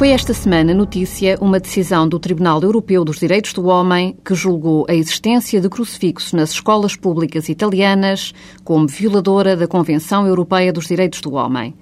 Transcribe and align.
Foi 0.00 0.12
esta 0.12 0.32
semana 0.32 0.72
notícia 0.72 1.36
uma 1.42 1.60
decisão 1.60 2.08
do 2.08 2.18
Tribunal 2.18 2.58
Europeu 2.62 3.04
dos 3.04 3.18
Direitos 3.18 3.52
do 3.52 3.66
Homem 3.66 4.16
que 4.24 4.34
julgou 4.34 4.86
a 4.88 4.94
existência 4.94 5.60
de 5.60 5.68
crucifixos 5.68 6.32
nas 6.32 6.52
escolas 6.52 6.96
públicas 6.96 7.50
italianas 7.50 8.32
como 8.64 8.88
violadora 8.88 9.54
da 9.54 9.68
Convenção 9.68 10.26
Europeia 10.26 10.72
dos 10.72 10.86
Direitos 10.86 11.20
do 11.20 11.34
Homem. 11.34 11.74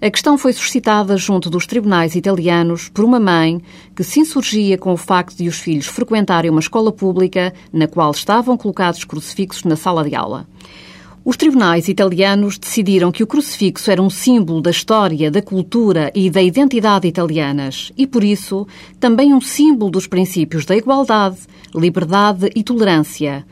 A 0.00 0.08
questão 0.08 0.38
foi 0.38 0.52
suscitada 0.52 1.16
junto 1.16 1.50
dos 1.50 1.66
tribunais 1.66 2.14
italianos 2.14 2.88
por 2.88 3.04
uma 3.04 3.18
mãe 3.18 3.60
que 3.92 4.04
se 4.04 4.20
insurgia 4.20 4.78
com 4.78 4.92
o 4.92 4.96
facto 4.96 5.36
de 5.36 5.48
os 5.48 5.58
filhos 5.58 5.88
frequentarem 5.88 6.52
uma 6.52 6.60
escola 6.60 6.92
pública 6.92 7.52
na 7.72 7.88
qual 7.88 8.12
estavam 8.12 8.56
colocados 8.56 9.02
crucifixos 9.02 9.64
na 9.64 9.74
sala 9.74 10.08
de 10.08 10.14
aula. 10.14 10.46
Os 11.24 11.38
tribunais 11.38 11.88
italianos 11.88 12.58
decidiram 12.58 13.10
que 13.10 13.22
o 13.22 13.26
crucifixo 13.26 13.90
era 13.90 14.02
um 14.02 14.10
símbolo 14.10 14.60
da 14.60 14.70
história, 14.70 15.30
da 15.30 15.40
cultura 15.40 16.12
e 16.14 16.28
da 16.28 16.42
identidade 16.42 17.08
italianas 17.08 17.90
e, 17.96 18.06
por 18.06 18.22
isso, 18.22 18.66
também 19.00 19.32
um 19.32 19.40
símbolo 19.40 19.90
dos 19.90 20.06
princípios 20.06 20.66
da 20.66 20.76
igualdade, 20.76 21.38
liberdade 21.74 22.50
e 22.54 22.62
tolerância. 22.62 23.46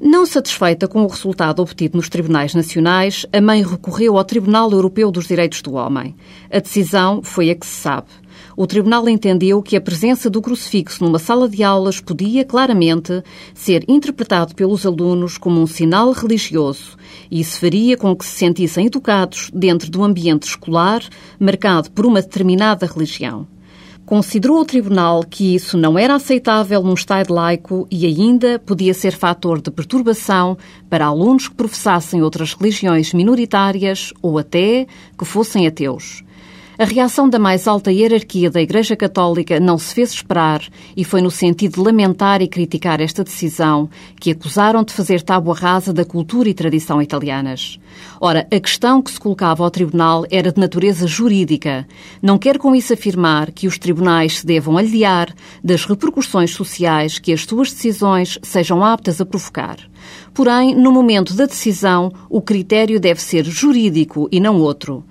Não 0.00 0.26
satisfeita 0.26 0.88
com 0.88 1.04
o 1.04 1.06
resultado 1.06 1.62
obtido 1.62 1.96
nos 1.96 2.08
tribunais 2.08 2.54
nacionais, 2.54 3.24
a 3.32 3.40
mãe 3.40 3.62
recorreu 3.62 4.18
ao 4.18 4.24
Tribunal 4.24 4.68
Europeu 4.72 5.12
dos 5.12 5.28
Direitos 5.28 5.62
do 5.62 5.74
Homem. 5.74 6.12
A 6.50 6.58
decisão 6.58 7.22
foi 7.22 7.50
a 7.50 7.54
que 7.54 7.66
se 7.66 7.82
sabe 7.82 8.08
o 8.56 8.66
Tribunal 8.66 9.06
entendeu 9.08 9.62
que 9.62 9.76
a 9.76 9.80
presença 9.80 10.30
do 10.30 10.40
crucifixo 10.40 11.04
numa 11.04 11.18
sala 11.18 11.46
de 11.46 11.62
aulas 11.62 12.00
podia, 12.00 12.44
claramente, 12.44 13.22
ser 13.54 13.84
interpretado 13.86 14.54
pelos 14.54 14.86
alunos 14.86 15.36
como 15.36 15.60
um 15.60 15.66
sinal 15.66 16.10
religioso 16.12 16.96
e 17.30 17.40
isso 17.40 17.60
faria 17.60 17.96
com 17.96 18.14
que 18.16 18.24
se 18.24 18.36
sentissem 18.36 18.86
educados 18.86 19.50
dentro 19.52 19.90
de 19.90 19.98
um 19.98 20.04
ambiente 20.04 20.44
escolar 20.44 21.02
marcado 21.38 21.90
por 21.90 22.06
uma 22.06 22.22
determinada 22.22 22.86
religião. 22.86 23.46
Considerou 24.04 24.60
o 24.60 24.64
Tribunal 24.64 25.24
que 25.28 25.56
isso 25.56 25.76
não 25.76 25.98
era 25.98 26.14
aceitável 26.14 26.80
num 26.80 26.94
Estado 26.94 27.34
laico 27.34 27.88
e 27.90 28.06
ainda 28.06 28.56
podia 28.60 28.94
ser 28.94 29.12
fator 29.12 29.60
de 29.60 29.68
perturbação 29.68 30.56
para 30.88 31.06
alunos 31.06 31.48
que 31.48 31.56
professassem 31.56 32.22
outras 32.22 32.54
religiões 32.54 33.12
minoritárias 33.12 34.12
ou 34.22 34.38
até 34.38 34.86
que 35.18 35.24
fossem 35.24 35.66
ateus. 35.66 36.22
A 36.78 36.84
reação 36.84 37.26
da 37.26 37.38
mais 37.38 37.66
alta 37.66 37.90
hierarquia 37.90 38.50
da 38.50 38.60
Igreja 38.60 38.94
Católica 38.94 39.58
não 39.58 39.78
se 39.78 39.94
fez 39.94 40.12
esperar 40.12 40.60
e 40.94 41.04
foi 41.04 41.22
no 41.22 41.30
sentido 41.30 41.76
de 41.76 41.80
lamentar 41.80 42.42
e 42.42 42.48
criticar 42.48 43.00
esta 43.00 43.24
decisão 43.24 43.88
que 44.20 44.30
acusaram 44.30 44.84
de 44.84 44.92
fazer 44.92 45.22
tábua 45.22 45.54
rasa 45.54 45.90
da 45.90 46.04
cultura 46.04 46.50
e 46.50 46.54
tradição 46.54 47.00
italianas. 47.00 47.80
Ora, 48.20 48.46
a 48.52 48.60
questão 48.60 49.00
que 49.00 49.10
se 49.10 49.18
colocava 49.18 49.64
ao 49.64 49.70
Tribunal 49.70 50.26
era 50.30 50.52
de 50.52 50.60
natureza 50.60 51.06
jurídica. 51.06 51.88
Não 52.20 52.36
quer 52.36 52.58
com 52.58 52.74
isso 52.74 52.92
afirmar 52.92 53.52
que 53.52 53.66
os 53.66 53.78
tribunais 53.78 54.40
se 54.40 54.46
devam 54.46 54.76
aliar 54.76 55.34
das 55.64 55.86
repercussões 55.86 56.50
sociais 56.50 57.18
que 57.18 57.32
as 57.32 57.44
suas 57.44 57.72
decisões 57.72 58.38
sejam 58.42 58.84
aptas 58.84 59.18
a 59.18 59.24
provocar. 59.24 59.78
Porém, 60.34 60.74
no 60.74 60.92
momento 60.92 61.34
da 61.34 61.46
decisão, 61.46 62.12
o 62.28 62.40
critério 62.40 63.00
deve 63.00 63.20
ser 63.22 63.44
jurídico 63.44 64.28
e 64.30 64.40
não 64.40 64.60
outro. 64.60 65.04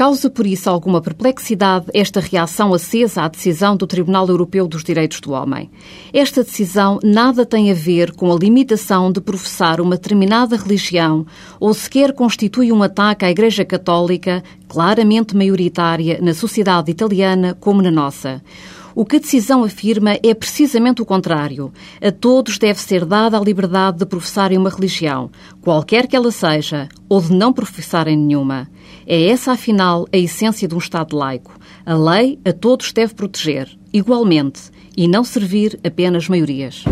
Causa 0.00 0.30
por 0.30 0.46
isso 0.46 0.70
alguma 0.70 1.02
perplexidade 1.02 1.84
esta 1.92 2.20
reação 2.20 2.72
acesa 2.72 3.20
à 3.20 3.28
decisão 3.28 3.76
do 3.76 3.86
Tribunal 3.86 4.26
Europeu 4.28 4.66
dos 4.66 4.82
Direitos 4.82 5.20
do 5.20 5.32
Homem. 5.32 5.70
Esta 6.10 6.42
decisão 6.42 6.98
nada 7.04 7.44
tem 7.44 7.70
a 7.70 7.74
ver 7.74 8.12
com 8.12 8.32
a 8.32 8.34
limitação 8.34 9.12
de 9.12 9.20
professar 9.20 9.78
uma 9.78 9.96
determinada 9.96 10.56
religião 10.56 11.26
ou 11.60 11.74
sequer 11.74 12.14
constitui 12.14 12.72
um 12.72 12.82
ataque 12.82 13.26
à 13.26 13.30
Igreja 13.30 13.62
Católica, 13.62 14.42
claramente 14.66 15.36
maioritária 15.36 16.18
na 16.22 16.32
sociedade 16.32 16.90
italiana 16.90 17.54
como 17.60 17.82
na 17.82 17.90
nossa. 17.90 18.40
O 18.94 19.04
que 19.04 19.16
a 19.16 19.20
decisão 19.20 19.62
afirma 19.62 20.18
é 20.22 20.34
precisamente 20.34 21.00
o 21.00 21.06
contrário. 21.06 21.72
A 22.02 22.10
todos 22.10 22.58
deve 22.58 22.80
ser 22.80 23.04
dada 23.04 23.38
a 23.38 23.40
liberdade 23.40 23.98
de 23.98 24.06
professarem 24.06 24.58
uma 24.58 24.70
religião, 24.70 25.30
qualquer 25.60 26.06
que 26.06 26.16
ela 26.16 26.30
seja, 26.30 26.88
ou 27.08 27.20
de 27.20 27.32
não 27.32 27.52
professarem 27.52 28.16
nenhuma. 28.16 28.68
É 29.06 29.28
essa, 29.28 29.52
afinal, 29.52 30.06
a 30.12 30.16
essência 30.16 30.66
de 30.66 30.74
um 30.74 30.78
Estado 30.78 31.16
laico. 31.16 31.58
A 31.84 31.94
lei 31.94 32.38
a 32.44 32.52
todos 32.52 32.92
deve 32.92 33.14
proteger, 33.14 33.68
igualmente, 33.92 34.70
e 34.96 35.06
não 35.08 35.24
servir 35.24 35.78
apenas 35.84 36.28
maiorias. 36.28 36.84